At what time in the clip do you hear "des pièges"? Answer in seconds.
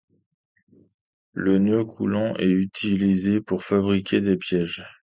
4.19-4.83